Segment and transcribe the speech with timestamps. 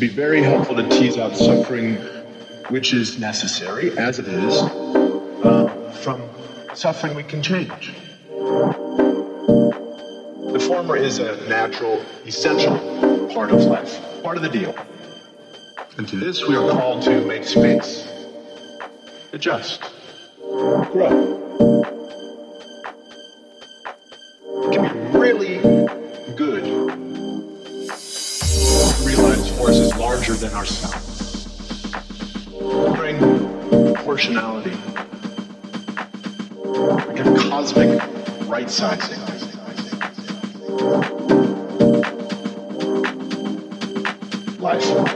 [0.00, 1.96] be very helpful to tease out suffering
[2.70, 4.62] which is necessary, as it is,
[5.44, 5.68] uh,
[6.02, 6.22] from
[6.72, 7.92] suffering we can change.
[10.52, 12.78] The former is a natural, essential
[13.34, 14.74] part of life, part of the deal.
[15.98, 18.08] And to this we are called to make space,
[19.34, 19.82] adjust,
[20.40, 21.36] grow.
[24.64, 25.58] It can be really
[26.36, 26.99] good
[30.30, 31.46] larger than ourselves
[32.96, 33.18] bring
[33.94, 34.76] proportionality,
[36.54, 38.00] like a cosmic
[38.46, 39.18] right sizing.
[44.60, 45.09] Life.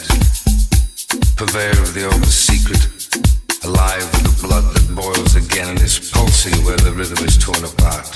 [0.00, 2.80] secret, purveyor of the old secret,
[3.64, 7.62] alive with the blood that boils again and is pulsing where the rhythm is torn
[7.64, 8.08] apart.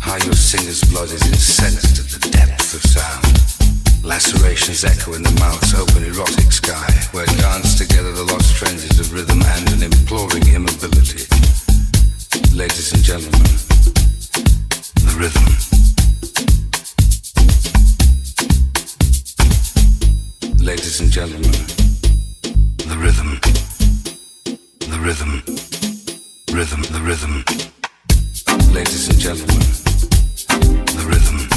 [0.00, 4.04] How your singer's blood is incensed at the depth of sound.
[4.04, 9.12] Lacerations echo in the mouth's open erotic sky, where dance together the lost frenzies of
[9.12, 11.26] rhythm and an imploring immobility.
[12.54, 13.42] Ladies and gentlemen,
[15.06, 15.71] the rhythm.
[20.72, 21.52] ladies and gentlemen,
[22.88, 23.38] the rhythm,
[24.88, 25.42] the rhythm,
[26.50, 27.44] rhythm, the rhythm.
[28.72, 29.60] Ladies and gentlemen,
[30.96, 31.51] the rhythm.